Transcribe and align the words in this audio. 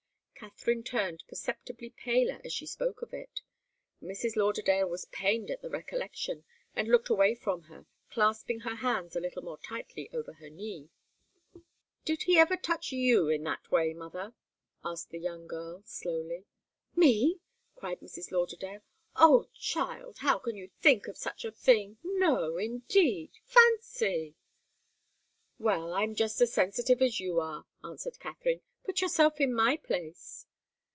Katharine 0.43 0.81
turned 0.81 1.23
perceptibly 1.27 1.91
paler 1.91 2.41
as 2.43 2.51
she 2.51 2.65
spoke 2.65 3.03
of 3.03 3.13
it. 3.13 3.41
Mrs. 4.01 4.35
Lauderdale 4.35 4.87
was 4.89 5.05
pained 5.05 5.51
at 5.51 5.61
the 5.61 5.69
recollection, 5.69 6.45
and 6.75 6.87
looked 6.87 7.09
away 7.09 7.35
from 7.35 7.61
her, 7.63 7.85
clasping 8.09 8.61
her 8.61 8.73
hands 8.77 9.15
a 9.15 9.19
little 9.19 9.43
more 9.43 9.59
tightly 9.59 10.09
over 10.11 10.33
her 10.33 10.49
knee. 10.49 10.89
"Did 12.05 12.23
he 12.23 12.39
ever 12.39 12.57
touch 12.57 12.91
you 12.91 13.29
in 13.29 13.43
that 13.43 13.69
way, 13.69 13.93
mother?" 13.93 14.33
asked 14.83 15.11
the 15.11 15.19
young 15.19 15.45
girl, 15.45 15.83
slowly. 15.85 16.45
"Me?" 16.95 17.39
cried 17.75 17.99
Mrs. 17.99 18.31
Lauderdale. 18.31 18.81
"Oh 19.15 19.45
child! 19.53 20.17
How 20.17 20.39
can 20.39 20.55
you 20.55 20.71
think 20.79 21.07
of 21.07 21.17
such 21.17 21.45
a 21.45 21.51
thing! 21.51 21.99
No, 22.03 22.57
indeed! 22.57 23.29
Fancy!" 23.43 24.33
"Well 25.59 25.93
I'm 25.93 26.15
just 26.15 26.41
as 26.41 26.51
sensitive 26.51 26.99
as 26.99 27.19
you 27.19 27.39
are," 27.39 27.67
answered 27.83 28.17
Katharine. 28.19 28.61
"Put 28.83 28.99
yourself 28.99 29.39
in 29.39 29.53
my 29.53 29.77
place." 29.77 30.47